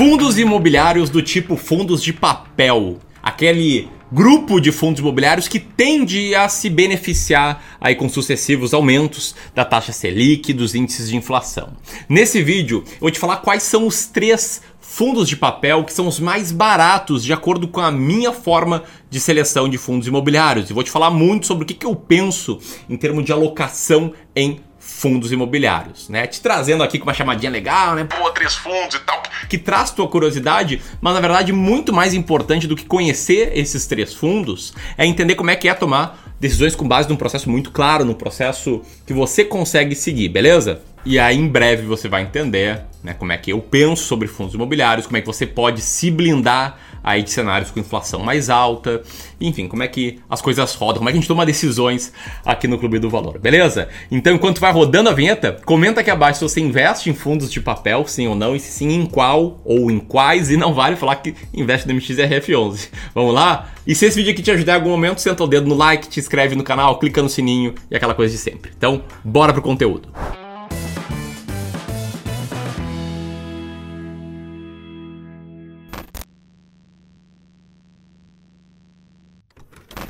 Fundos 0.00 0.38
imobiliários 0.38 1.10
do 1.10 1.20
tipo 1.20 1.58
fundos 1.58 2.02
de 2.02 2.10
papel. 2.10 2.98
Aquele 3.22 3.86
grupo 4.10 4.58
de 4.58 4.72
fundos 4.72 4.98
imobiliários 4.98 5.46
que 5.46 5.60
tende 5.60 6.34
a 6.34 6.48
se 6.48 6.70
beneficiar 6.70 7.76
aí 7.78 7.94
com 7.94 8.08
sucessivos 8.08 8.72
aumentos 8.72 9.34
da 9.54 9.62
taxa 9.62 9.92
Selic 9.92 10.48
e 10.50 10.54
dos 10.54 10.74
índices 10.74 11.10
de 11.10 11.16
inflação. 11.18 11.74
Nesse 12.08 12.42
vídeo, 12.42 12.82
eu 12.92 13.00
vou 13.00 13.10
te 13.10 13.18
falar 13.18 13.36
quais 13.42 13.62
são 13.62 13.86
os 13.86 14.06
três 14.06 14.62
fundos 14.80 15.28
de 15.28 15.36
papel 15.36 15.84
que 15.84 15.92
são 15.92 16.08
os 16.08 16.18
mais 16.18 16.50
baratos 16.50 17.22
de 17.22 17.34
acordo 17.34 17.68
com 17.68 17.80
a 17.80 17.92
minha 17.92 18.32
forma 18.32 18.84
de 19.10 19.20
seleção 19.20 19.68
de 19.68 19.76
fundos 19.76 20.08
imobiliários. 20.08 20.70
E 20.70 20.72
vou 20.72 20.82
te 20.82 20.90
falar 20.90 21.10
muito 21.10 21.46
sobre 21.46 21.64
o 21.64 21.66
que, 21.66 21.74
que 21.74 21.84
eu 21.84 21.94
penso 21.94 22.58
em 22.88 22.96
termos 22.96 23.22
de 23.22 23.32
alocação 23.32 24.14
em 24.34 24.60
fundos 24.80 25.30
imobiliários, 25.30 26.08
né? 26.08 26.26
Te 26.26 26.40
trazendo 26.40 26.82
aqui 26.82 26.98
com 26.98 27.04
uma 27.04 27.14
chamadinha 27.14 27.52
legal, 27.52 27.94
né? 27.94 28.04
Pô, 28.04 28.30
três 28.30 28.54
fundos 28.54 28.96
e 28.96 29.00
tal, 29.00 29.22
que 29.48 29.58
traz 29.58 29.90
tua 29.90 30.08
curiosidade, 30.08 30.80
mas 31.00 31.14
na 31.14 31.20
verdade 31.20 31.52
muito 31.52 31.92
mais 31.92 32.14
importante 32.14 32.66
do 32.66 32.74
que 32.74 32.86
conhecer 32.86 33.52
esses 33.54 33.86
três 33.86 34.14
fundos 34.14 34.72
é 34.96 35.06
entender 35.06 35.34
como 35.34 35.50
é 35.50 35.56
que 35.56 35.68
é 35.68 35.74
tomar 35.74 36.18
decisões 36.40 36.74
com 36.74 36.88
base 36.88 37.08
num 37.08 37.16
processo 37.16 37.50
muito 37.50 37.70
claro, 37.70 38.04
num 38.04 38.14
processo 38.14 38.80
que 39.06 39.12
você 39.12 39.44
consegue 39.44 39.94
seguir, 39.94 40.30
beleza? 40.30 40.80
E 41.04 41.18
aí 41.18 41.36
em 41.36 41.48
breve 41.48 41.86
você 41.86 42.08
vai 42.08 42.22
entender 42.22 42.82
né, 43.02 43.14
como 43.14 43.32
é 43.32 43.36
que 43.36 43.52
eu 43.52 43.60
penso 43.60 44.04
sobre 44.04 44.28
fundos 44.28 44.54
imobiliários, 44.54 45.06
como 45.06 45.18
é 45.18 45.20
que 45.20 45.26
você 45.26 45.46
pode 45.46 45.82
se 45.82 46.10
blindar 46.10 46.78
aí 47.02 47.22
de 47.22 47.30
cenários 47.30 47.70
com 47.70 47.80
inflação 47.80 48.20
mais 48.20 48.50
alta, 48.50 49.02
enfim, 49.40 49.66
como 49.68 49.82
é 49.82 49.88
que 49.88 50.20
as 50.28 50.40
coisas 50.40 50.74
rodam, 50.74 50.98
como 50.98 51.08
é 51.08 51.12
que 51.12 51.18
a 51.18 51.20
gente 51.20 51.28
toma 51.28 51.46
decisões 51.46 52.12
aqui 52.44 52.68
no 52.68 52.78
Clube 52.78 52.98
do 52.98 53.08
Valor, 53.08 53.38
beleza? 53.38 53.88
Então, 54.10 54.34
enquanto 54.34 54.60
vai 54.60 54.72
rodando 54.72 55.08
a 55.08 55.12
vinheta, 55.12 55.58
comenta 55.64 56.00
aqui 56.00 56.10
abaixo 56.10 56.38
se 56.38 56.48
você 56.48 56.60
investe 56.60 57.10
em 57.10 57.14
fundos 57.14 57.50
de 57.50 57.60
papel, 57.60 58.06
sim 58.06 58.26
ou 58.26 58.34
não, 58.34 58.54
e 58.54 58.60
se 58.60 58.70
sim, 58.70 58.90
em 58.90 59.06
qual 59.06 59.60
ou 59.64 59.90
em 59.90 59.98
quais, 59.98 60.50
e 60.50 60.56
não 60.56 60.74
vale 60.74 60.96
falar 60.96 61.16
que 61.16 61.34
investe 61.54 61.88
no 61.88 61.94
MXRF11. 61.94 62.88
Vamos 63.14 63.34
lá? 63.34 63.70
E 63.86 63.94
se 63.94 64.06
esse 64.06 64.16
vídeo 64.16 64.32
aqui 64.32 64.42
te 64.42 64.50
ajudar 64.50 64.72
em 64.72 64.76
algum 64.76 64.90
momento, 64.90 65.20
senta 65.20 65.42
o 65.42 65.46
dedo 65.46 65.68
no 65.68 65.74
like, 65.74 66.08
te 66.08 66.20
inscreve 66.20 66.54
no 66.54 66.62
canal, 66.62 66.98
clica 66.98 67.22
no 67.22 67.28
sininho 67.28 67.74
e 67.90 67.96
aquela 67.96 68.14
coisa 68.14 68.32
de 68.32 68.38
sempre. 68.38 68.70
Então, 68.76 69.02
bora 69.24 69.52
pro 69.52 69.62
conteúdo. 69.62 70.08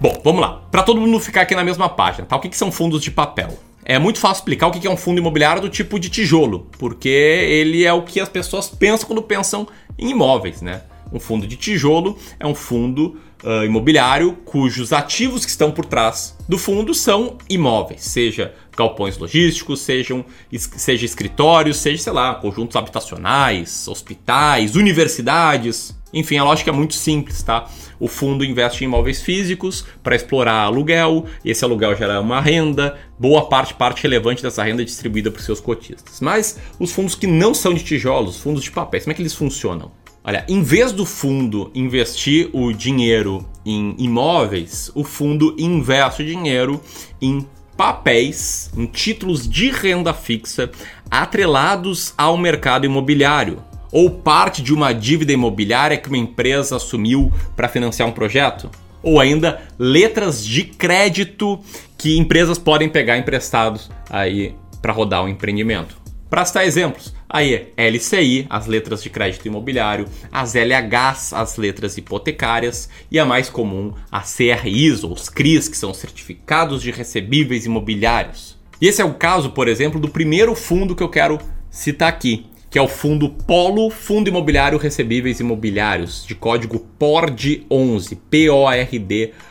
Bom, 0.00 0.18
vamos 0.24 0.40
lá. 0.40 0.62
Para 0.70 0.82
todo 0.82 0.98
mundo 0.98 1.20
ficar 1.20 1.42
aqui 1.42 1.54
na 1.54 1.62
mesma 1.62 1.86
página, 1.86 2.26
tá? 2.26 2.34
O 2.34 2.40
que, 2.40 2.48
que 2.48 2.56
são 2.56 2.72
fundos 2.72 3.02
de 3.02 3.10
papel? 3.10 3.58
É 3.84 3.98
muito 3.98 4.18
fácil 4.18 4.40
explicar 4.40 4.68
o 4.68 4.70
que 4.70 4.86
é 4.86 4.90
um 4.90 4.96
fundo 4.96 5.18
imobiliário 5.18 5.60
do 5.60 5.68
tipo 5.68 5.98
de 5.98 6.08
tijolo, 6.08 6.66
porque 6.78 7.08
ele 7.08 7.84
é 7.84 7.92
o 7.92 8.02
que 8.02 8.18
as 8.18 8.28
pessoas 8.28 8.66
pensam 8.66 9.06
quando 9.06 9.20
pensam 9.20 9.68
em 9.98 10.10
imóveis, 10.10 10.62
né? 10.62 10.82
Um 11.12 11.20
fundo 11.20 11.46
de 11.46 11.56
tijolo 11.56 12.18
é 12.38 12.46
um 12.46 12.54
fundo 12.54 13.16
uh, 13.42 13.64
imobiliário 13.64 14.32
cujos 14.44 14.92
ativos 14.92 15.44
que 15.44 15.50
estão 15.50 15.70
por 15.70 15.84
trás 15.84 16.36
do 16.48 16.58
fundo 16.58 16.94
são 16.94 17.38
imóveis, 17.48 18.02
seja 18.02 18.54
galpões 18.76 19.18
logísticos, 19.18 19.80
sejam, 19.80 20.24
seja 20.58 21.04
escritórios, 21.04 21.76
seja, 21.76 22.02
sei 22.02 22.12
lá, 22.12 22.34
conjuntos 22.34 22.76
habitacionais, 22.76 23.86
hospitais, 23.86 24.74
universidades. 24.74 25.94
Enfim, 26.12 26.38
a 26.38 26.44
lógica 26.44 26.70
é 26.70 26.72
muito 26.72 26.94
simples, 26.94 27.42
tá? 27.42 27.68
O 28.00 28.08
fundo 28.08 28.44
investe 28.44 28.82
em 28.82 28.88
imóveis 28.88 29.22
físicos 29.22 29.84
para 30.02 30.16
explorar 30.16 30.64
aluguel, 30.64 31.26
esse 31.44 31.64
aluguel 31.64 31.94
gera 31.94 32.20
uma 32.20 32.40
renda, 32.40 32.98
boa 33.18 33.46
parte, 33.46 33.74
parte 33.74 34.02
relevante 34.02 34.42
dessa 34.42 34.64
renda 34.64 34.82
é 34.82 34.84
distribuída 34.84 35.30
para 35.30 35.38
os 35.38 35.44
seus 35.44 35.60
cotistas. 35.60 36.20
Mas 36.20 36.58
os 36.80 36.90
fundos 36.90 37.14
que 37.14 37.26
não 37.28 37.54
são 37.54 37.74
de 37.74 37.84
tijolos, 37.84 38.38
fundos 38.40 38.64
de 38.64 38.72
papéis, 38.72 39.04
como 39.04 39.12
é 39.12 39.14
que 39.14 39.22
eles 39.22 39.34
funcionam? 39.34 39.92
Olha, 40.22 40.44
em 40.48 40.62
vez 40.62 40.92
do 40.92 41.06
fundo 41.06 41.70
investir 41.74 42.50
o 42.52 42.72
dinheiro 42.72 43.46
em 43.64 43.94
imóveis, 43.98 44.90
o 44.94 45.02
fundo 45.02 45.56
investe 45.58 46.22
o 46.22 46.26
dinheiro 46.26 46.80
em 47.22 47.46
papéis, 47.74 48.70
em 48.76 48.84
títulos 48.84 49.48
de 49.48 49.70
renda 49.70 50.12
fixa 50.12 50.70
atrelados 51.10 52.12
ao 52.18 52.36
mercado 52.36 52.84
imobiliário 52.84 53.64
ou 53.90 54.10
parte 54.10 54.62
de 54.62 54.74
uma 54.74 54.92
dívida 54.92 55.32
imobiliária 55.32 55.96
que 55.96 56.08
uma 56.08 56.18
empresa 56.18 56.76
assumiu 56.76 57.32
para 57.56 57.68
financiar 57.68 58.06
um 58.06 58.12
projeto? 58.12 58.70
Ou 59.02 59.18
ainda 59.18 59.62
letras 59.78 60.44
de 60.44 60.64
crédito 60.64 61.58
que 61.96 62.18
empresas 62.18 62.58
podem 62.58 62.90
pegar 62.90 63.16
emprestados 63.16 63.90
aí 64.10 64.54
para 64.82 64.92
rodar 64.92 65.24
um 65.24 65.28
empreendimento. 65.28 65.99
Para 66.30 66.44
citar 66.44 66.64
exemplos, 66.64 67.12
aí 67.28 67.72
LCI, 67.76 68.46
as 68.48 68.68
letras 68.68 69.02
de 69.02 69.10
crédito 69.10 69.48
imobiliário, 69.48 70.06
as 70.30 70.54
LHs, 70.54 71.32
as 71.32 71.56
letras 71.56 71.98
hipotecárias 71.98 72.88
e 73.10 73.18
a 73.18 73.24
mais 73.24 73.50
comum, 73.50 73.92
as 74.12 74.36
CRIs 74.36 75.02
ou 75.02 75.12
os 75.12 75.28
CRIs, 75.28 75.66
que 75.68 75.76
são 75.76 75.92
certificados 75.92 76.82
de 76.82 76.92
recebíveis 76.92 77.66
imobiliários. 77.66 78.56
E 78.80 78.86
esse 78.86 79.02
é 79.02 79.04
o 79.04 79.14
caso, 79.14 79.50
por 79.50 79.66
exemplo, 79.66 79.98
do 79.98 80.08
primeiro 80.08 80.54
fundo 80.54 80.94
que 80.94 81.02
eu 81.02 81.08
quero 81.08 81.36
citar 81.68 82.08
aqui, 82.08 82.46
que 82.70 82.78
é 82.78 82.82
o 82.82 82.86
fundo 82.86 83.30
Polo 83.30 83.90
Fundo 83.90 84.28
Imobiliário 84.28 84.78
Recebíveis 84.78 85.40
Imobiliários, 85.40 86.24
de 86.24 86.36
código 86.36 86.86
PORD11, 86.96 88.16
P-O-R-D 88.30 89.32
11. 89.34 89.49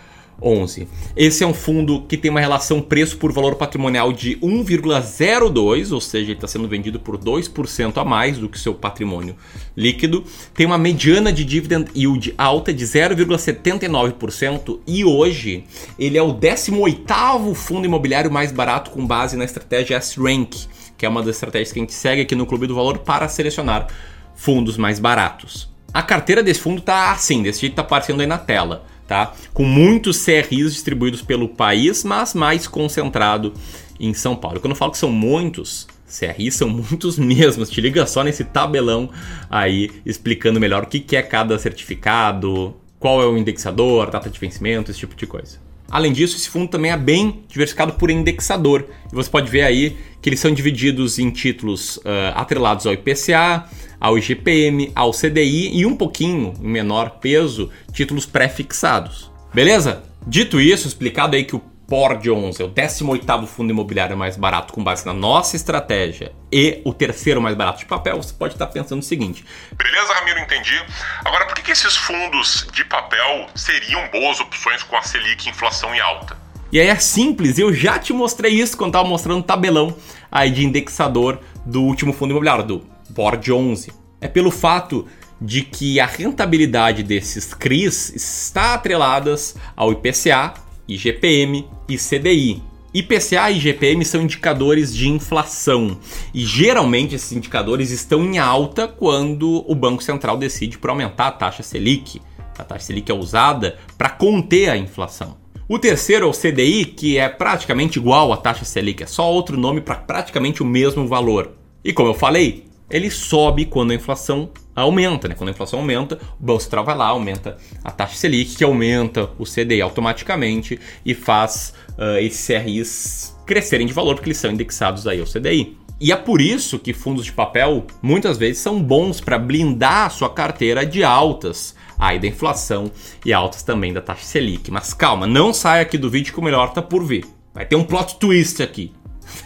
Esse 1.15 1.43
é 1.43 1.47
um 1.47 1.53
fundo 1.53 2.01
que 2.01 2.17
tem 2.17 2.31
uma 2.31 2.39
relação 2.39 2.81
preço 2.81 3.17
por 3.17 3.31
valor 3.31 3.55
patrimonial 3.55 4.13
de 4.13 4.37
1,02, 4.37 5.91
ou 5.91 6.01
seja, 6.01 6.25
ele 6.25 6.33
está 6.33 6.47
sendo 6.47 6.67
vendido 6.67 6.99
por 6.99 7.17
2% 7.17 7.97
a 7.97 8.05
mais 8.05 8.37
do 8.37 8.47
que 8.49 8.59
seu 8.59 8.73
patrimônio 8.73 9.35
líquido. 9.75 10.23
Tem 10.53 10.65
uma 10.65 10.77
mediana 10.77 11.31
de 11.31 11.43
dividend 11.43 11.89
yield 11.95 12.33
alta 12.37 12.73
de 12.73 12.85
0,79% 12.85 14.79
e 14.87 15.03
hoje 15.05 15.63
ele 15.97 16.17
é 16.17 16.21
o 16.21 16.33
18º 16.33 17.53
fundo 17.53 17.85
imobiliário 17.85 18.31
mais 18.31 18.51
barato 18.51 18.91
com 18.91 19.05
base 19.05 19.35
na 19.37 19.45
estratégia 19.45 19.95
S-Rank 19.97 20.67
que 20.99 21.05
é 21.05 21.09
uma 21.09 21.23
das 21.23 21.37
estratégias 21.37 21.71
que 21.71 21.79
a 21.79 21.81
gente 21.81 21.93
segue 21.93 22.21
aqui 22.21 22.35
no 22.35 22.45
Clube 22.45 22.67
do 22.67 22.75
Valor 22.75 22.99
para 22.99 23.29
selecionar 23.29 23.87
fundos 24.35 24.75
mais 24.75 24.99
baratos. 24.99 25.69
A 25.93 26.03
carteira 26.03 26.43
desse 26.43 26.59
fundo 26.59 26.81
tá 26.81 27.11
assim, 27.11 27.41
desse 27.41 27.61
jeito 27.61 27.75
tá 27.75 27.81
aparecendo 27.81 28.19
aí 28.19 28.27
na 28.27 28.37
tela, 28.37 28.83
tá? 29.09 29.33
Com 29.51 29.63
muitos 29.63 30.23
CRIs 30.23 30.71
distribuídos 30.71 31.23
pelo 31.23 31.49
país, 31.49 32.03
mas 32.03 32.35
mais 32.35 32.67
concentrado 32.67 33.51
em 33.99 34.13
São 34.13 34.35
Paulo. 34.35 34.59
Quando 34.59 34.71
eu 34.71 34.77
falo 34.77 34.91
que 34.91 34.99
são 34.99 35.11
muitos, 35.11 35.87
CRIs 36.07 36.53
são 36.55 36.69
muitos 36.69 37.17
mesmos. 37.17 37.71
Te 37.71 37.81
liga 37.81 38.05
só 38.05 38.23
nesse 38.23 38.43
tabelão 38.43 39.09
aí 39.49 39.89
explicando 40.05 40.59
melhor 40.59 40.83
o 40.83 40.85
que 40.85 41.15
é 41.15 41.23
cada 41.23 41.57
certificado, 41.57 42.75
qual 42.99 43.19
é 43.19 43.25
o 43.25 43.35
indexador, 43.35 44.11
data 44.11 44.29
de 44.29 44.39
vencimento, 44.39 44.91
esse 44.91 44.99
tipo 44.99 45.15
de 45.15 45.25
coisa. 45.25 45.57
Além 45.89 46.13
disso, 46.13 46.35
esse 46.35 46.47
fundo 46.47 46.67
também 46.67 46.91
é 46.91 46.97
bem 46.97 47.43
diversificado 47.47 47.93
por 47.93 48.11
indexador. 48.11 48.85
E 49.11 49.15
você 49.15 49.27
pode 49.27 49.49
ver 49.49 49.63
aí 49.63 49.97
que 50.21 50.29
eles 50.29 50.39
são 50.39 50.53
divididos 50.53 51.17
em 51.17 51.31
títulos 51.31 51.97
uh, 51.97 52.35
atrelados 52.35 52.85
ao 52.85 52.93
IPCA, 52.93 53.65
ao 53.99 54.17
IGPM, 54.17 54.91
ao 54.95 55.11
CDI 55.11 55.77
e 55.77 55.85
um 55.85 55.95
pouquinho, 55.95 56.53
em 56.61 56.67
menor 56.67 57.19
peso, 57.19 57.69
títulos 57.91 58.25
pré-fixados. 58.25 59.31
Beleza? 59.53 60.03
Dito 60.25 60.59
isso, 60.59 60.87
explicado 60.87 61.35
aí 61.35 61.43
que 61.43 61.55
o 61.55 61.59
POR 61.89 62.19
11 62.23 62.61
é 62.61 62.65
o 62.65 62.69
18º 62.69 63.47
fundo 63.47 63.71
imobiliário 63.71 64.15
mais 64.15 64.37
barato 64.37 64.71
com 64.71 64.83
base 64.83 65.03
na 65.07 65.13
nossa 65.13 65.55
estratégia 65.55 66.31
e 66.51 66.81
o 66.85 66.93
terceiro 66.93 67.41
mais 67.41 67.55
barato 67.55 67.79
de 67.79 67.85
papel, 67.85 68.21
você 68.21 68.31
pode 68.31 68.53
estar 68.53 68.67
pensando 68.67 68.99
o 68.99 69.03
seguinte. 69.03 69.43
Beleza, 69.75 70.13
Ramiro, 70.13 70.39
entendi. 70.39 70.79
Agora, 71.25 71.47
por 71.47 71.55
que, 71.55 71.63
que 71.63 71.71
esses 71.71 71.95
fundos 71.95 72.67
de 72.71 72.85
papel 72.85 73.47
seriam 73.55 74.07
boas 74.09 74.39
opções 74.39 74.83
com 74.83 74.95
a 74.95 75.01
Selic 75.01 75.49
inflação 75.49 75.93
em 75.95 75.99
alta? 75.99 76.37
E 76.71 76.79
aí 76.79 76.87
é 76.87 76.95
simples, 76.97 77.57
eu 77.57 77.73
já 77.73 77.97
te 77.97 78.13
mostrei 78.13 78.53
isso 78.53 78.77
quando 78.77 78.91
estava 78.91 79.07
mostrando 79.07 79.39
o 79.39 79.43
tabelão 79.43 79.95
aí 80.31 80.51
de 80.51 80.63
indexador 80.63 81.39
do 81.65 81.81
último 81.81 82.13
fundo 82.13 82.29
imobiliário, 82.29 82.63
do 82.63 82.85
Board 83.09 83.51
11. 83.51 83.91
É 84.21 84.27
pelo 84.27 84.51
fato 84.51 85.05
de 85.41 85.61
que 85.61 85.99
a 85.99 86.05
rentabilidade 86.05 87.03
desses 87.03 87.53
CRIs 87.53 88.13
está 88.13 88.73
atreladas 88.73 89.55
ao 89.75 89.91
IPCA, 89.91 90.53
IGPM 90.87 91.65
e 91.87 91.97
CDI. 91.97 92.61
IPCA 92.93 93.51
e 93.51 93.57
IGPM 93.57 94.03
são 94.03 94.23
indicadores 94.23 94.93
de 94.93 95.07
inflação 95.07 95.99
e 96.33 96.43
geralmente 96.43 97.13
esses 97.13 97.31
indicadores 97.31 97.91
estão 97.91 98.23
em 98.23 98.39
alta 98.39 98.87
quando 98.87 99.63
o 99.67 99.75
Banco 99.75 100.03
Central 100.03 100.37
decide 100.37 100.77
por 100.77 100.89
aumentar 100.89 101.27
a 101.27 101.31
taxa 101.31 101.61
Selic. 101.61 102.19
A 102.57 102.63
taxa 102.63 102.87
Selic 102.87 103.11
é 103.11 103.13
usada 103.13 103.77
para 103.97 104.09
conter 104.09 104.69
a 104.69 104.77
inflação. 104.77 105.37
O 105.67 105.77
terceiro 105.77 106.25
é 106.25 106.27
o 106.27 106.33
CDI, 106.33 106.83
que 106.83 107.19
é 107.19 107.29
praticamente 107.29 107.99
igual 107.99 108.33
à 108.33 108.37
taxa 108.37 108.65
Selic, 108.65 109.03
é 109.03 109.05
só 109.05 109.31
outro 109.31 109.55
nome 109.55 109.81
para 109.81 109.95
praticamente 109.95 110.63
o 110.63 110.65
mesmo 110.65 111.07
valor. 111.07 111.51
E 111.83 111.93
como 111.93 112.09
eu 112.09 112.15
falei, 112.15 112.65
ele 112.89 113.09
sobe 113.09 113.65
quando 113.65 113.91
a 113.91 113.95
inflação 113.95 114.49
aumenta, 114.75 115.27
né? 115.27 115.35
Quando 115.35 115.49
a 115.49 115.51
inflação 115.51 115.79
aumenta, 115.79 116.19
o 116.39 116.43
Banco 116.43 116.61
Central 116.61 116.85
vai 116.85 116.95
lá, 116.95 117.07
aumenta 117.07 117.57
a 117.83 117.91
taxa 117.91 118.15
Selic, 118.15 118.55
que 118.55 118.63
aumenta 118.63 119.29
o 119.37 119.43
CDI 119.43 119.81
automaticamente 119.81 120.79
e 121.05 121.13
faz 121.13 121.73
uh, 121.97 122.17
esses 122.19 122.45
CRIs 122.45 123.37
crescerem 123.45 123.85
de 123.85 123.93
valor 123.93 124.15
porque 124.15 124.29
eles 124.29 124.37
são 124.37 124.51
indexados 124.51 125.07
aí 125.07 125.19
ao 125.19 125.25
CDI. 125.25 125.77
E 126.01 126.13
é 126.13 126.15
por 126.15 126.39
isso 126.39 126.79
que 126.79 126.93
fundos 126.93 127.25
de 127.25 127.33
papel 127.33 127.85
muitas 128.01 128.37
vezes 128.37 128.61
são 128.61 128.81
bons 128.81 129.19
para 129.19 129.37
blindar 129.37 130.05
a 130.05 130.09
sua 130.09 130.29
carteira 130.29 130.85
de 130.85 131.03
altas 131.03 131.75
aí 131.97 132.17
da 132.17 132.27
inflação 132.27 132.89
e 133.25 133.33
altas 133.33 133.61
também 133.63 133.91
da 133.91 134.01
taxa 134.01 134.23
Selic. 134.23 134.71
Mas 134.71 134.93
calma, 134.93 135.27
não 135.27 135.53
saia 135.53 135.81
aqui 135.81 135.97
do 135.97 136.09
vídeo 136.09 136.31
que 136.31 136.39
o 136.39 136.43
melhor 136.43 136.71
tá 136.71 136.81
por 136.81 137.03
vir. 137.03 137.25
Vai 137.53 137.65
ter 137.65 137.75
um 137.75 137.83
plot 137.83 138.15
twist 138.17 138.63
aqui. 138.63 138.93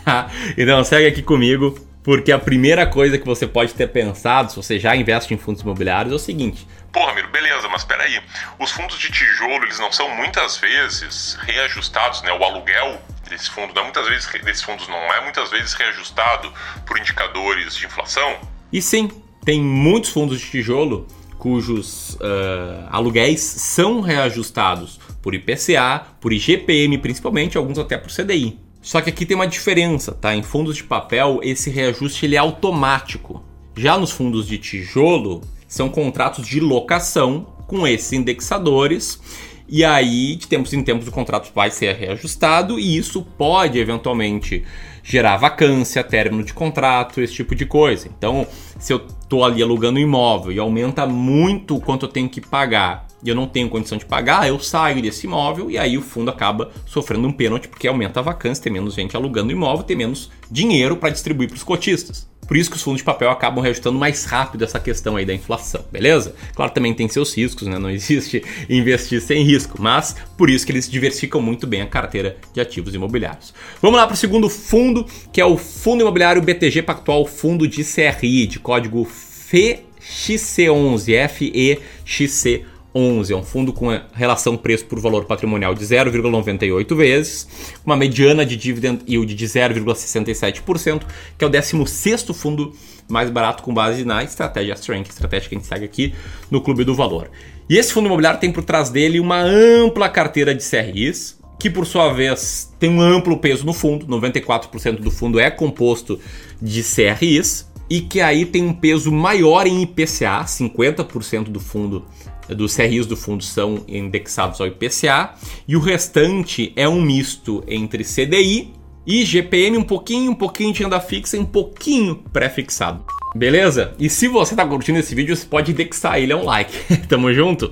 Tá? 0.05 0.31
Então 0.57 0.81
segue 0.83 1.07
aqui 1.07 1.21
comigo, 1.21 1.77
porque 2.03 2.31
a 2.31 2.37
primeira 2.37 2.85
coisa 2.85 3.17
que 3.17 3.25
você 3.25 3.47
pode 3.47 3.73
ter 3.73 3.87
pensado, 3.87 4.51
se 4.51 4.57
você 4.57 4.77
já 4.77 4.95
investe 4.95 5.33
em 5.33 5.37
fundos 5.37 5.61
imobiliários, 5.61 6.11
é 6.11 6.15
o 6.15 6.19
seguinte: 6.19 6.67
Porra, 6.91 7.13
Miro, 7.13 7.29
beleza, 7.29 7.67
mas 7.69 7.83
peraí. 7.83 8.21
Os 8.59 8.71
fundos 8.71 8.99
de 8.99 9.09
tijolo, 9.09 9.63
eles 9.63 9.79
não 9.79 9.91
são 9.91 10.09
muitas 10.09 10.57
vezes 10.57 11.37
reajustados, 11.41 12.21
né? 12.21 12.31
O 12.33 12.43
aluguel 12.43 13.01
desse 13.29 13.49
fundo, 13.49 13.73
não, 13.73 13.83
muitas 13.83 14.07
vezes, 14.07 14.29
desses 14.43 14.61
fundos 14.61 14.87
não 14.87 14.97
é 15.13 15.21
muitas 15.21 15.49
vezes 15.49 15.73
reajustado 15.73 16.53
por 16.85 16.99
indicadores 16.99 17.75
de 17.75 17.85
inflação? 17.85 18.37
E 18.71 18.81
sim, 18.81 19.09
tem 19.43 19.61
muitos 19.61 20.11
fundos 20.11 20.39
de 20.39 20.49
tijolo 20.49 21.07
cujos 21.39 22.15
uh, 22.15 22.87
aluguéis 22.89 23.41
são 23.41 23.99
reajustados 23.99 24.97
por 25.21 25.33
IPCA, 25.35 26.05
por 26.21 26.31
IGPM, 26.31 26.97
principalmente, 26.99 27.57
alguns 27.57 27.77
até 27.77 27.97
por 27.97 28.09
CDI. 28.09 28.62
Só 28.83 28.99
que 28.99 29.09
aqui 29.09 29.25
tem 29.25 29.33
uma 29.33 29.47
diferença, 29.47 30.11
tá? 30.11 30.35
Em 30.35 30.43
fundos 30.43 30.75
de 30.75 30.83
papel, 30.83 31.39
esse 31.41 31.69
reajuste 31.69 32.25
ele 32.25 32.35
é 32.35 32.39
automático. 32.39 33.41
Já 33.77 33.97
nos 33.97 34.11
fundos 34.11 34.45
de 34.45 34.57
tijolo, 34.57 35.41
são 35.65 35.87
contratos 35.87 36.45
de 36.45 36.59
locação 36.59 37.47
com 37.65 37.87
esses 37.87 38.11
indexadores. 38.11 39.21
E 39.69 39.85
aí, 39.85 40.35
de 40.35 40.47
tempos 40.47 40.73
em 40.73 40.83
tempos, 40.83 41.07
o 41.07 41.11
contrato 41.11 41.49
vai 41.55 41.71
ser 41.71 41.95
reajustado 41.95 42.77
e 42.77 42.97
isso 42.97 43.25
pode 43.37 43.79
eventualmente 43.79 44.65
gerar 45.01 45.37
vacância, 45.37 46.03
término 46.03 46.43
de 46.43 46.53
contrato, 46.53 47.21
esse 47.21 47.33
tipo 47.33 47.55
de 47.55 47.65
coisa. 47.65 48.09
Então, 48.09 48.45
se 48.77 48.91
eu 48.91 48.97
estou 48.97 49.45
ali 49.45 49.63
alugando 49.63 49.97
um 49.97 50.03
imóvel 50.03 50.51
e 50.51 50.59
aumenta 50.59 51.07
muito 51.07 51.77
o 51.77 51.81
quanto 51.81 52.05
eu 52.05 52.09
tenho 52.09 52.27
que 52.27 52.41
pagar 52.41 53.07
e 53.23 53.29
eu 53.29 53.35
não 53.35 53.47
tenho 53.47 53.69
condição 53.69 53.97
de 53.97 54.05
pagar, 54.05 54.47
eu 54.47 54.59
saio 54.59 55.01
desse 55.01 55.25
imóvel 55.25 55.71
e 55.71 55.77
aí 55.77 55.97
o 55.97 56.01
fundo 56.01 56.29
acaba 56.29 56.71
sofrendo 56.85 57.27
um 57.27 57.31
pênalti 57.31 57.67
porque 57.67 57.87
aumenta 57.87 58.19
a 58.19 58.23
vacância, 58.23 58.63
tem 58.63 58.73
menos 58.73 58.93
gente 58.93 59.15
alugando 59.15 59.49
o 59.49 59.55
imóvel, 59.55 59.83
tem 59.83 59.95
menos 59.95 60.29
dinheiro 60.51 60.97
para 60.97 61.09
distribuir 61.09 61.49
para 61.49 61.55
os 61.55 61.63
cotistas. 61.63 62.27
Por 62.47 62.57
isso 62.57 62.69
que 62.69 62.75
os 62.75 62.83
fundos 62.83 62.99
de 62.99 63.05
papel 63.05 63.31
acabam 63.31 63.63
reajustando 63.63 63.97
mais 63.97 64.25
rápido 64.25 64.63
essa 64.63 64.79
questão 64.79 65.15
aí 65.15 65.25
da 65.25 65.33
inflação, 65.33 65.83
beleza? 65.91 66.35
Claro, 66.55 66.73
também 66.73 66.93
tem 66.93 67.07
seus 67.07 67.35
riscos, 67.35 67.67
né? 67.67 67.79
Não 67.79 67.89
existe 67.95 68.43
investir 68.69 69.21
sem 69.21 69.43
risco, 69.43 69.81
mas 69.81 70.15
por 70.37 70.49
isso 70.49 70.65
que 70.65 70.71
eles 70.71 70.89
diversificam 70.89 71.41
muito 71.41 71.65
bem 71.65 71.81
a 71.81 71.87
carteira 71.87 72.37
de 72.53 72.59
ativos 72.59 72.93
imobiliários. 72.93 73.53
Vamos 73.81 73.97
lá 73.97 74.05
para 74.05 74.15
o 74.15 74.17
segundo 74.17 74.49
fundo, 74.49 75.05
que 75.31 75.39
é 75.39 75.45
o 75.45 75.57
Fundo 75.57 76.01
Imobiliário 76.01 76.41
BTG 76.41 76.81
Pactual 76.81 77.25
Fundo 77.25 77.67
de 77.67 77.83
CRI, 77.83 78.47
de 78.47 78.59
código 78.59 79.07
FEXC11, 79.51 81.79
FEXC11. 82.05 82.72
11 82.95 83.33
é 83.33 83.35
um 83.35 83.43
fundo 83.43 83.73
com 83.73 83.87
relação 84.13 84.55
preço 84.55 84.85
por 84.85 84.99
valor 84.99 85.25
patrimonial 85.25 85.73
de 85.73 85.83
0,98 85.83 86.95
vezes, 86.95 87.47
uma 87.85 87.95
mediana 87.95 88.45
de 88.45 88.55
dividend 88.55 89.01
yield 89.07 89.33
de 89.33 89.45
0,67%, 89.45 91.01
que 91.37 91.43
é 91.43 91.47
o 91.47 91.49
16º 91.49 92.33
fundo 92.33 92.73
mais 93.07 93.29
barato 93.29 93.63
com 93.63 93.73
base 93.73 94.05
na 94.05 94.23
estratégia 94.23 94.73
Strength, 94.73 95.09
estratégia 95.09 95.49
que 95.49 95.55
a 95.55 95.57
gente 95.57 95.67
segue 95.67 95.85
aqui 95.85 96.13
no 96.49 96.61
Clube 96.61 96.83
do 96.83 96.95
Valor. 96.95 97.29
E 97.69 97.77
esse 97.77 97.93
fundo 97.93 98.05
imobiliário 98.05 98.39
tem 98.39 98.51
por 98.51 98.63
trás 98.63 98.89
dele 98.89 99.19
uma 99.19 99.41
ampla 99.41 100.09
carteira 100.09 100.53
de 100.53 100.63
CRIs, 100.63 101.39
que 101.59 101.69
por 101.69 101.85
sua 101.85 102.11
vez 102.11 102.73
tem 102.79 102.89
um 102.89 103.01
amplo 103.01 103.37
peso 103.37 103.65
no 103.65 103.73
fundo, 103.73 104.05
94% 104.05 104.99
do 104.99 105.09
fundo 105.09 105.39
é 105.39 105.49
composto 105.49 106.19
de 106.61 106.83
CRIs, 106.83 107.71
e 107.89 108.01
que 108.01 108.21
aí 108.21 108.45
tem 108.45 108.63
um 108.63 108.73
peso 108.73 109.11
maior 109.11 109.67
em 109.67 109.81
IPCA, 109.81 110.43
50% 110.45 111.45
do 111.45 111.59
fundo 111.59 112.05
dos 112.55 112.75
CRIs 112.75 113.05
do 113.05 113.17
fundo 113.17 113.43
são 113.43 113.83
indexados 113.87 114.59
ao 114.59 114.67
IPCA 114.67 115.31
e 115.67 115.75
o 115.75 115.79
restante 115.79 116.71
é 116.75 116.87
um 116.87 117.01
misto 117.01 117.63
entre 117.67 118.03
CDI 118.03 118.73
e 119.05 119.25
GPM, 119.25 119.77
um 119.77 119.83
pouquinho, 119.83 120.31
um 120.31 120.35
pouquinho 120.35 120.73
de 120.73 120.83
renda 120.83 120.99
fixa 120.99 121.35
e 121.35 121.39
um 121.39 121.45
pouquinho 121.45 122.15
pré-fixado. 122.31 123.03
Beleza? 123.35 123.93
E 123.99 124.09
se 124.09 124.27
você 124.27 124.53
está 124.53 124.65
curtindo 124.65 124.99
esse 124.99 125.13
vídeo, 125.13 125.35
você 125.35 125.45
pode 125.45 125.71
indexar 125.71 126.17
ele, 126.17 126.31
é 126.31 126.35
um 126.35 126.45
like. 126.45 126.73
Tamo 127.07 127.33
junto? 127.33 127.71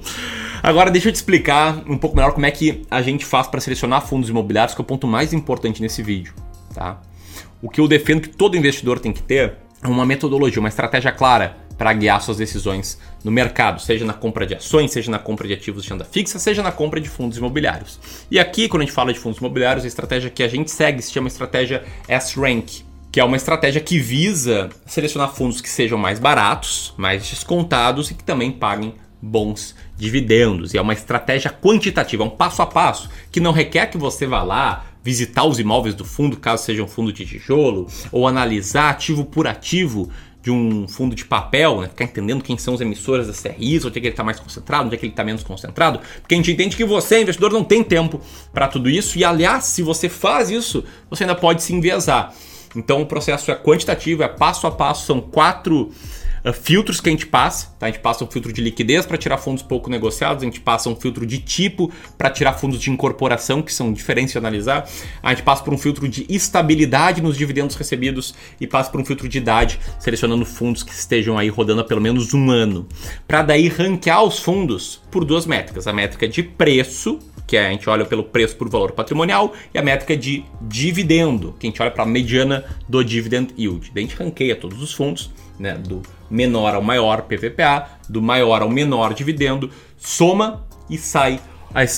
Agora 0.63 0.92
deixa 0.92 1.10
eu 1.10 1.12
te 1.12 1.16
explicar 1.16 1.84
um 1.88 1.98
pouco 1.98 2.16
melhor 2.16 2.34
como 2.34 2.45
é 2.45 2.51
que 2.51 2.84
a 2.89 3.01
gente 3.01 3.25
faz 3.25 3.48
para 3.48 3.60
selecionar 3.60 4.06
fundos 4.06 4.30
imobiliários, 4.30 4.75
que 4.75 4.81
é 4.81 4.84
o 4.84 4.86
ponto 4.86 5.07
mais 5.07 5.34
importante 5.34 5.81
nesse 5.81 6.04
vídeo, 6.04 6.34
tá? 6.74 7.01
O 7.62 7.69
que 7.69 7.80
eu 7.80 7.88
defendo 7.88 8.22
que 8.22 8.30
todo 8.30 8.57
investidor 8.57 9.00
tem 9.00 9.12
que 9.12 9.24
ter 9.24 9.57
é 9.84 9.88
uma 9.88 10.06
metodologia, 10.06 10.60
uma 10.60 10.69
estratégia 10.69 11.12
clara 11.12 11.57
para 11.81 11.94
guiar 11.94 12.22
suas 12.22 12.38
decisões 12.38 13.00
no 13.24 13.31
mercado, 13.31 13.81
seja 13.81 14.06
na 14.06 14.13
compra 14.13 14.45
de 14.45 14.54
ações, 14.54 14.92
seja 14.92 15.10
na 15.10 15.18
compra 15.18 15.48
de 15.48 15.56
ativos 15.56 15.81
de 15.83 15.89
renda 15.89 16.06
fixa, 16.06 16.38
seja 16.38 16.62
na 16.62 16.72
compra 16.72 17.01
de 17.01 17.10
fundos 17.10 17.39
imobiliários. 17.39 18.00
E 18.30 18.38
aqui, 18.38 18.68
quando 18.68 18.83
a 18.83 18.86
gente 18.86 18.94
fala 18.94 19.12
de 19.12 19.18
fundos 19.18 19.39
imobiliários, 19.39 19.83
a 19.83 19.88
estratégia 19.88 20.30
que 20.30 20.44
a 20.44 20.48
gente 20.48 20.69
segue 20.69 21.01
se 21.01 21.12
chama 21.12 21.28
estratégia 21.28 21.83
S-Rank, 22.07 22.83
que 23.12 23.19
é 23.19 23.24
uma 23.24 23.36
estratégia 23.36 23.81
que 23.81 23.98
visa 23.98 24.69
selecionar 24.86 25.33
fundos 25.33 25.60
que 25.60 25.68
sejam 25.68 25.98
mais 25.98 26.19
baratos, 26.19 26.94
mais 26.98 27.28
descontados 27.28 28.12
e 28.12 28.13
que 28.13 28.24
também 28.24 28.51
paguem 28.51 28.94
bons 29.19 29.75
dividendos. 29.98 30.75
E 30.75 30.77
é 30.77 30.81
uma 30.84 30.94
estratégia 30.94 31.50
quantitativa, 31.50 32.22
é 32.22 32.27
um 32.27 32.30
passo 32.30 32.62
a 32.62 32.68
passo, 32.68 33.10
que 33.31 33.39
não 33.39 33.51
requer 33.51 33.88
que 33.88 33.98
você 33.98 34.27
vá 34.27 34.44
lá 34.44 34.86
visitar 35.04 35.45
os 35.45 35.57
imóveis 35.57 35.95
do 35.95 36.06
fundo, 36.06 36.38
caso 36.38 36.63
seja 36.63 36.84
um 36.84 36.88
fundo 36.88 37.12
de 37.12 37.25
tijolo, 37.25 37.88
ou 38.12 38.27
analisar 38.27 38.92
ativo 38.92 39.25
por 39.25 39.48
ativo 39.48 40.12
de 40.42 40.50
um 40.50 40.88
fundo 40.88 41.16
de 41.16 41.24
papel, 41.24 41.82
né? 41.82 41.88
ficar 41.88 42.06
entendendo 42.06 42.44
quem 42.44 42.58
são 42.58 42.74
os 42.74 42.82
emissores 42.82 43.28
das 43.28 43.40
CRIs, 43.40 43.86
onde 43.86 43.98
é 43.98 44.02
que 44.02 44.08
ele 44.08 44.14
está 44.14 44.24
mais 44.24 44.40
concentrado, 44.40 44.86
onde 44.86 44.96
é 44.96 44.98
que 44.98 45.06
ele 45.06 45.14
está 45.14 45.24
menos 45.24 45.44
concentrado, 45.44 46.00
porque 46.20 46.34
a 46.34 46.38
gente 46.38 46.52
entende 46.52 46.76
que 46.76 46.84
você, 46.84 47.22
investidor, 47.22 47.52
não 47.52 47.64
tem 47.64 47.84
tempo 47.84 48.20
para 48.52 48.68
tudo 48.68 48.90
isso, 48.90 49.18
e 49.18 49.24
aliás, 49.24 49.66
se 49.66 49.84
você 49.84 50.10
faz 50.10 50.50
isso, 50.50 50.84
você 51.10 51.24
ainda 51.24 51.36
pode 51.36 51.62
se 51.62 51.74
enviesar. 51.74 52.34
Então 52.76 53.02
o 53.02 53.06
processo 53.06 53.52
é 53.52 53.56
quantitativo, 53.56 54.24
é 54.24 54.28
passo 54.28 54.66
a 54.66 54.72
passo, 54.72 55.06
são 55.06 55.22
quatro 55.22 55.92
uh, 56.46 56.54
filtros 56.54 57.02
que 57.02 57.10
a 57.10 57.12
gente 57.12 57.26
passa. 57.26 57.74
Tá? 57.80 57.88
A 57.88 57.90
gente 57.90 58.02
passa 58.02 58.24
um 58.24 58.28
filtro 58.28 58.52
de 58.52 58.62
liquidez 58.62 59.06
para 59.06 59.18
tirar 59.18 59.38
fundos 59.38 59.64
pouco 59.64 59.90
negociados, 59.90 60.44
a 60.44 60.46
gente 60.46 60.60
passa 60.60 60.90
um 60.90 60.96
filtro 60.96 61.26
de 61.26 61.38
tipo 61.38 61.92
para 62.18 62.30
tirar 62.30 62.54
fundos 62.54 62.80
de 62.80 62.90
incorporação, 62.90 63.62
que 63.62 63.74
são 63.74 63.92
diferentes 63.92 64.32
de 64.32 64.38
analisar. 64.38 64.88
A 65.22 65.30
gente 65.30 65.44
passa 65.44 65.63
por 65.63 65.74
um 65.74 65.77
filtro 65.77 66.08
de 66.08 66.25
estabilidade 66.30 67.22
nos 67.22 67.38
dividendos 67.38 67.75
recebidos 67.75 68.34
e 68.60 68.68
passa 68.68 68.89
por 68.89 69.00
um 69.00 69.06
filtro 69.06 69.27
de 69.27 69.38
idade, 69.38 69.80
selecionando 70.00 70.46
fundos 70.46 70.84
que 70.84 70.92
estejam 70.92 71.38
aí 71.38 71.50
rodando 71.50 71.82
há 71.82 71.84
pelo 71.84 72.01
menos 72.01 72.34
um 72.34 72.50
ano. 72.50 72.88
Para 73.27 73.42
daí 73.42 73.68
ranquear 73.68 74.24
os 74.24 74.39
fundos 74.39 75.01
por 75.10 75.25
duas 75.25 75.46
métricas: 75.46 75.88
a 75.88 75.94
métrica 75.94 76.27
de 76.27 76.44
preço 76.44 77.20
que 77.51 77.58
a 77.58 77.70
gente 77.70 77.89
olha 77.89 78.06
pelo 78.06 78.24
preço 78.24 78.56
por 78.56 78.70
valor 78.70 78.94
patrimonial, 78.94 79.54
e 79.74 79.77
a 79.77 79.82
métrica 79.82 80.15
de 80.15 80.46
dividendo, 80.62 81.54
que 81.60 81.68
a 81.68 81.70
gente 81.70 81.82
olha 81.82 81.92
para 81.92 82.04
a 82.04 82.06
mediana 82.06 82.63
do 82.88 83.04
dividend 83.04 83.54
yield. 83.58 83.92
Daí 83.94 84.06
a 84.06 84.08
gente 84.08 84.15
ranqueia 84.15 84.56
todos 84.56 84.82
os 84.82 84.94
fundos, 84.94 85.30
né, 85.60 85.74
do 85.74 86.01
menor 86.32 86.74
ao 86.74 86.82
maior 86.82 87.24
PVPA, 87.24 87.88
do 88.10 88.22
maior 88.22 88.62
ao 88.62 88.70
menor 88.70 89.14
dividendo, 89.14 89.70
soma 89.98 90.66
e 90.90 90.98
sai 90.98 91.40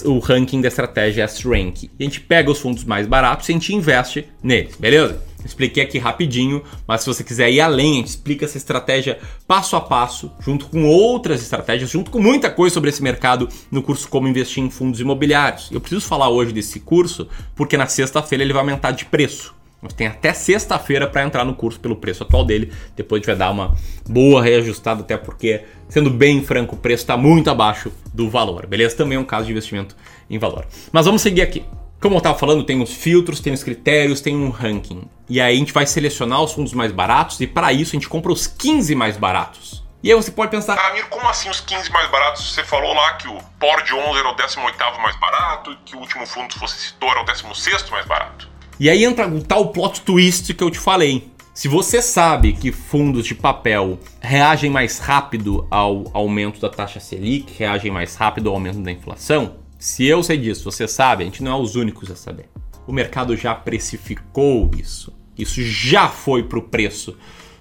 o 0.06 0.20
ranking 0.20 0.62
da 0.62 0.68
estratégia 0.68 1.24
S-Rank. 1.24 1.84
E 1.84 1.92
a 2.00 2.04
gente 2.04 2.22
pega 2.22 2.52
os 2.52 2.60
fundos 2.60 2.84
mais 2.84 3.08
baratos 3.08 3.48
e 3.48 3.52
a 3.52 3.56
gente 3.56 3.74
investe 3.74 4.28
neles, 4.42 4.76
beleza? 4.76 5.24
Expliquei 5.44 5.84
aqui 5.84 5.98
rapidinho, 5.98 6.64
mas 6.88 7.02
se 7.02 7.08
você 7.08 7.24
quiser 7.24 7.52
ir 7.52 7.60
além, 7.60 7.94
a 7.94 7.96
gente 7.98 8.08
explica 8.08 8.46
essa 8.46 8.58
estratégia 8.58 9.20
passo 9.46 9.76
a 9.76 9.82
passo, 9.82 10.32
junto 10.40 10.68
com 10.68 10.86
outras 10.86 11.42
estratégias, 11.42 11.90
junto 11.90 12.12
com 12.12 12.20
muita 12.20 12.50
coisa 12.50 12.74
sobre 12.74 12.90
esse 12.90 13.04
mercado 13.04 13.50
no 13.70 13.84
curso 13.84 14.08
Como 14.08 14.28
Investir 14.28 14.64
em 14.64 14.70
Fundos 14.70 15.02
Imobiliários. 15.02 15.70
Eu 15.72 15.82
preciso 15.82 16.06
falar 16.06 16.30
hoje 16.30 16.54
desse 16.54 16.80
curso 16.80 17.28
porque 17.56 17.76
na 17.76 17.88
sexta-feira 17.88 18.44
ele 18.44 18.54
vai 18.54 18.62
aumentar 18.62 18.92
de 18.92 19.06
preço. 19.06 19.54
Mas 19.84 19.94
tem 19.94 20.08
até 20.08 20.34
sexta-feira 20.34 21.06
para 21.08 21.24
entrar 21.24 21.44
no 21.44 21.54
curso 21.54 21.78
pelo 21.78 21.98
preço 21.98 22.24
atual 22.24 22.46
dele. 22.46 22.72
Depois 22.96 23.20
a 23.20 23.22
gente 23.22 23.28
vai 23.28 23.36
dar 23.36 23.52
uma 23.52 23.76
boa 24.08 24.42
reajustada, 24.42 25.02
até 25.02 25.18
porque, 25.18 25.66
sendo 25.90 26.10
bem 26.10 26.42
franco, 26.42 26.76
o 26.76 26.78
preço 26.78 27.04
está 27.04 27.18
muito 27.18 27.50
abaixo 27.50 27.92
do 28.14 28.30
valor, 28.30 28.66
beleza? 28.66 28.96
Também 28.96 29.18
é 29.18 29.20
um 29.20 29.26
caso 29.26 29.46
de 29.46 29.52
investimento 29.52 29.96
em 30.30 30.40
valor. 30.40 30.66
Mas 30.92 31.06
vamos 31.06 31.22
seguir 31.22 31.42
aqui. 31.42 31.66
Como 32.02 32.16
eu 32.16 32.20
estava 32.20 32.38
falando, 32.38 32.64
tem 32.64 32.82
os 32.82 32.94
filtros, 32.94 33.42
tem 33.42 33.54
os 33.54 33.64
critérios, 33.64 34.22
tem 34.22 34.36
um 34.36 34.50
ranking. 34.50 35.04
E 35.30 35.40
aí 35.40 35.56
a 35.56 35.60
gente 35.60 35.74
vai 35.74 35.86
selecionar 35.86 36.42
os 36.42 36.54
fundos 36.54 36.74
mais 36.74 36.92
baratos 36.92 37.40
e 37.42 37.48
para 37.48 37.72
isso 37.74 37.92
a 37.92 38.00
gente 38.00 38.10
compra 38.10 38.32
os 38.32 38.48
15 38.48 38.96
mais 38.96 39.18
baratos. 39.18 39.84
E 40.02 40.10
aí 40.10 40.16
você 40.16 40.32
pode 40.32 40.52
pensar... 40.52 40.78
Amir, 40.78 41.06
como 41.08 41.26
assim 41.30 41.50
os 41.50 41.62
15 41.62 41.90
mais 41.92 42.12
baratos? 42.12 42.54
Você 42.54 42.64
falou 42.64 42.94
lá 42.94 43.14
que 43.14 43.28
o 43.30 43.38
POR 43.58 43.84
de 43.84 43.94
11 43.94 44.20
era 44.20 44.30
o 44.30 44.36
18º 44.36 45.02
mais 45.02 45.18
barato, 45.18 45.78
que 45.86 45.96
o 45.96 46.00
último 46.00 46.26
fundo 46.26 46.50
que 46.50 46.60
você 46.60 46.76
citou 46.76 47.10
era 47.10 47.22
o 47.22 47.26
16º 47.26 47.90
mais 47.90 48.06
barato. 48.06 48.50
E 48.84 48.90
aí 48.90 49.06
entra 49.06 49.34
o 49.34 49.42
tal 49.42 49.70
plot 49.70 50.02
twist 50.02 50.54
que 50.54 50.62
eu 50.62 50.70
te 50.70 50.78
falei. 50.78 51.30
Se 51.54 51.70
você 51.70 52.02
sabe 52.02 52.52
que 52.52 52.70
fundos 52.70 53.26
de 53.26 53.34
papel 53.34 53.98
reagem 54.20 54.70
mais 54.70 55.00
rápido 55.00 55.66
ao 55.72 56.12
aumento 56.14 56.60
da 56.60 56.70
taxa 56.70 57.00
Selic, 57.00 57.58
reagem 57.58 57.90
mais 57.90 58.14
rápido 58.16 58.50
ao 58.50 58.56
aumento 58.56 58.82
da 58.82 58.92
inflação, 58.92 59.54
se 59.80 60.06
eu 60.06 60.22
sei 60.22 60.38
disso, 60.38 60.70
você 60.70 60.86
sabe, 60.86 61.24
a 61.24 61.26
gente 61.26 61.42
não 61.42 61.54
é 61.54 61.62
os 61.62 61.78
únicos 61.78 62.12
a 62.12 62.16
saber. 62.18 62.50
O 62.86 62.92
mercado 62.92 63.38
já 63.38 63.56
precificou 63.56 64.70
isso. 64.78 65.14
Isso 65.38 65.64
já 65.64 66.10
foi 66.10 66.44
para 66.44 66.60
o 66.60 66.64
preço 66.64 67.16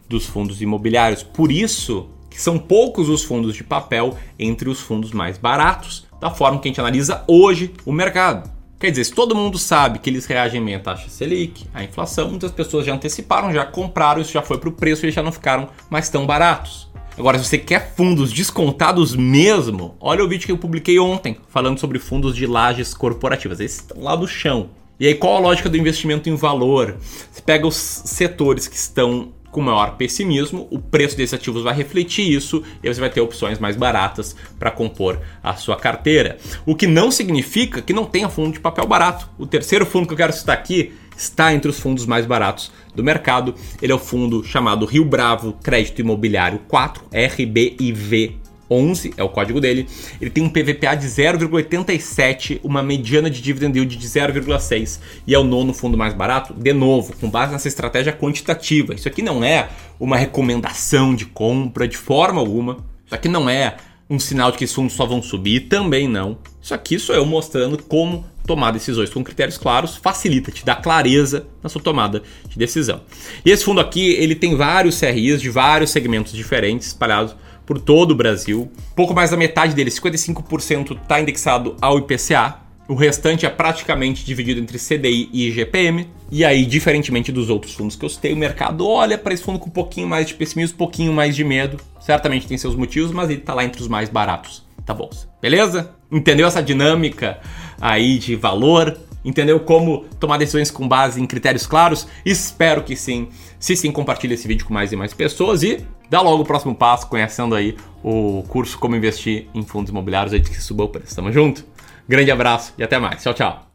dos 0.09 0.27
fundos 0.27 0.61
imobiliários. 0.61 1.23
Por 1.23 1.53
isso 1.53 2.11
que 2.29 2.43
são 2.43 2.59
poucos 2.59 3.09
os 3.09 3.23
fundos 3.23 3.55
de 3.55 3.63
papel 3.63 4.19
entre 4.37 4.69
os 4.69 4.81
fundos 4.81 5.13
mais 5.13 5.39
baratos, 5.39 6.05
da 6.21 6.33
forma 6.33 6.59
que 6.59 6.67
a 6.67 6.71
gente 6.71 6.81
analisa 6.81 7.23
hoje 7.29 7.73
o 7.87 7.93
mercado. 7.93 8.52
Quer 8.83 8.91
dizer, 8.91 9.05
se 9.05 9.13
todo 9.13 9.33
mundo 9.33 9.61
sabe 9.61 10.01
que 10.01 10.11
eles 10.11 10.27
reagem 10.27 10.61
bem 10.65 10.75
à 10.75 10.81
taxa 10.81 11.09
Selic, 11.09 11.67
à 11.73 11.85
inflação, 11.85 12.29
muitas 12.29 12.51
pessoas 12.51 12.85
já 12.85 12.93
anteciparam, 12.93 13.53
já 13.53 13.65
compraram, 13.65 14.21
isso 14.21 14.33
já 14.33 14.43
foi 14.43 14.59
para 14.59 14.69
o 14.69 14.73
preço 14.73 15.07
e 15.07 15.11
já 15.13 15.23
não 15.23 15.31
ficaram 15.31 15.69
mais 15.89 16.09
tão 16.09 16.27
baratos. 16.27 16.91
Agora, 17.17 17.39
se 17.39 17.45
você 17.45 17.59
quer 17.59 17.95
fundos 17.95 18.33
descontados 18.33 19.15
mesmo, 19.15 19.95
olha 20.01 20.25
o 20.25 20.29
vídeo 20.29 20.47
que 20.47 20.51
eu 20.51 20.59
publiquei 20.59 20.99
ontem 20.99 21.37
falando 21.49 21.79
sobre 21.79 22.01
fundos 22.01 22.35
de 22.35 22.45
lajes 22.45 22.93
corporativas. 22.93 23.61
Esses 23.61 23.83
estão 23.83 24.03
lá 24.03 24.17
do 24.17 24.27
chão. 24.27 24.71
E 24.99 25.07
aí, 25.07 25.15
qual 25.15 25.37
a 25.37 25.39
lógica 25.39 25.69
do 25.69 25.77
investimento 25.77 26.29
em 26.29 26.35
valor? 26.35 26.97
Você 27.31 27.41
pega 27.41 27.65
os 27.65 27.77
setores 27.77 28.67
que 28.67 28.75
estão 28.75 29.33
com 29.53 29.61
maior 29.61 29.97
pessimismo, 29.97 30.67
o 30.71 30.81
preço 30.81 31.17
desses 31.17 31.35
ativos 31.35 31.63
vai 31.63 31.75
refletir 31.75 32.29
isso 32.29 32.65
e 32.83 32.93
você 32.93 32.99
vai 32.99 33.11
ter 33.11 33.21
opções 33.21 33.59
mais 33.59 33.77
baratas 33.77 34.35
para 34.59 34.71
compor 34.71 35.21
a 35.43 35.55
sua 35.55 35.77
carteira. 35.77 36.39
O 36.67 36.75
que 36.75 36.87
não 36.87 37.11
significa 37.11 37.83
que 37.83 37.93
não 37.93 38.07
tenha 38.07 38.31
fundo 38.31 38.55
de 38.55 38.61
papel 38.61 38.87
barato. 38.87 39.29
O 39.39 39.47
terceiro 39.47 39.85
fundo 39.85 40.07
que 40.07 40.15
eu 40.15 40.17
quero 40.17 40.33
citar 40.33 40.57
aqui 40.57 40.95
está 41.17 41.53
entre 41.53 41.71
os 41.71 41.79
fundos 41.79 42.07
mais 42.07 42.25
baratos 42.25 42.73
do 42.95 43.05
mercado. 43.05 43.55
Ele 43.81 43.93
é 43.93 43.95
o 43.95 43.99
fundo 43.99 44.43
chamado 44.43 44.87
Rio 44.87 45.05
Bravo 45.05 45.53
Crédito 45.63 46.01
Imobiliário 46.01 46.61
4, 46.67 47.05
RBIV 47.13 48.42
11 48.73 49.15
é 49.17 49.23
o 49.23 49.29
código 49.29 49.61
dele. 49.61 49.87
Ele 50.21 50.31
tem 50.31 50.43
um 50.43 50.49
PVPA 50.49 50.95
de 50.95 51.07
0,87, 51.07 52.61
uma 52.63 52.83
mediana 52.83 53.31
de 53.31 53.41
dividend 53.41 53.77
yield 53.77 53.97
de 53.97 54.07
0,6 54.07 55.01
e 55.27 55.35
é 55.35 55.39
o 55.39 55.45
nono 55.45 55.73
fundo 55.73 55.97
mais 55.97 56.15
barato, 56.15 56.55
de 56.55 56.73
novo, 56.73 57.15
com 57.17 57.29
base 57.29 57.53
nessa 57.53 57.69
estratégia 57.69 58.13
quantitativa. 58.13 58.95
Isso 58.95 59.09
aqui 59.09 59.23
não 59.23 59.45
é 59.45 59.69
uma 60.01 60.17
recomendação 60.17 61.15
de 61.15 61.27
compra 61.27 61.87
de 61.87 61.97
forma 61.97 62.41
alguma. 62.41 62.79
Isso 63.07 63.15
aqui 63.15 63.29
não 63.29 63.49
é 63.49 63.77
um 64.09 64.19
sinal 64.19 64.51
de 64.53 64.59
que 64.59 64.65
esses 64.65 64.75
fundos 64.75 64.93
só 64.93 65.07
vão 65.07 65.23
subir, 65.23 65.69
também 65.69 66.07
não. 66.07 66.39
Isso 66.61 66.75
aqui 66.75 66.99
sou 66.99 67.15
eu 67.15 67.25
mostrando 67.25 67.83
como 67.83 68.25
tomar 68.47 68.71
decisões 68.73 69.09
com 69.09 69.23
critérios 69.23 69.57
claros 69.57 69.97
facilita, 69.97 70.51
te 70.51 70.65
dá 70.65 70.75
clareza 70.75 71.47
na 71.63 71.69
sua 71.69 71.81
tomada 71.81 72.23
de 72.49 72.59
decisão. 72.59 73.01
E 73.45 73.51
esse 73.51 73.65
fundo 73.65 73.81
aqui, 73.81 74.13
ele 74.13 74.35
tem 74.35 74.57
vários 74.57 74.99
CRIs 74.99 75.41
de 75.41 75.49
vários 75.49 75.91
segmentos 75.91 76.33
diferentes 76.33 76.89
espalhados 76.89 77.35
por 77.67 77.81
todo 77.81 78.13
o 78.13 78.15
Brasil. 78.15 78.71
Pouco 78.95 79.15
mais 79.15 79.31
da 79.31 79.37
metade 79.37 79.75
dele, 79.75 79.91
55%, 79.91 81.01
está 81.01 81.21
indexado 81.21 81.77
ao 81.81 81.99
IPCA. 81.99 82.61
O 82.89 82.95
restante 82.95 83.47
é 83.47 83.49
praticamente 83.49 84.25
dividido 84.25 84.61
entre 84.61 84.79
CDI 84.79 85.31
e 85.33 85.49
IGPM. 85.49 86.09
E 86.31 86.45
aí, 86.45 86.65
diferentemente 86.67 87.31
dos 87.31 87.49
outros 87.49 87.75
fundos 87.75 87.95
que 87.95 88.05
eu 88.05 88.09
citei, 88.09 88.33
o 88.33 88.37
mercado 88.37 88.87
olha 88.87 89.17
para 89.17 89.33
esse 89.33 89.43
fundo 89.43 89.59
com 89.59 89.69
um 89.69 89.73
pouquinho 89.73 90.09
mais 90.09 90.27
de 90.27 90.35
pessimismo, 90.35 90.75
um 90.75 90.79
pouquinho 90.79 91.13
mais 91.13 91.37
de 91.37 91.45
medo. 91.45 91.79
Certamente 92.01 92.47
tem 92.47 92.59
seus 92.59 92.75
motivos, 92.75 93.13
mas 93.13 93.31
ele 93.31 93.41
está 93.41 93.55
lá 93.55 93.65
entre 93.65 93.81
os 93.81 93.89
mais 93.89 94.09
baratos 94.09 94.65
da 94.85 94.93
bolsa. 94.93 95.29
Beleza? 95.41 95.95
Entendeu 96.11 96.47
essa 96.47 96.63
dinâmica 96.63 97.39
aí 97.81 98.19
de 98.19 98.35
valor? 98.35 98.97
Entendeu 99.25 99.61
como 99.61 100.05
tomar 100.19 100.39
decisões 100.39 100.71
com 100.71 100.87
base 100.87 101.21
em 101.21 101.27
critérios 101.27 101.67
claros? 101.67 102.07
Espero 102.25 102.83
que 102.83 102.97
sim. 102.97 103.29
Se 103.59 103.77
sim, 103.77 103.93
compartilhe 103.93 104.35
esse 104.35 104.49
vídeo 104.49 104.67
com 104.67 104.75
mais 104.75 104.93
e 104.93 104.97
mais 104.97 105.15
pessoas 105.15 105.63
e 105.63 105.85
dá 106.11 106.21
logo 106.21 106.43
o 106.43 106.47
próximo 106.47 106.75
passo 106.75 107.07
conhecendo 107.07 107.55
aí 107.55 107.77
o 108.03 108.45
curso 108.49 108.79
Como 108.79 108.97
Investir 108.97 109.47
em 109.55 109.63
Fundos 109.63 109.91
Imobiliários 109.91 110.33
aí 110.33 110.41
de 110.41 110.51
que 110.51 110.61
suba 110.61 110.85
o 110.85 110.89
preço. 110.89 111.15
Tamo 111.15 111.33
junto? 111.33 111.65
Grande 112.09 112.31
abraço 112.31 112.75
e 112.77 112.83
até 112.83 112.99
mais. 112.99 113.23
Tchau, 113.23 113.35
tchau. 113.35 113.72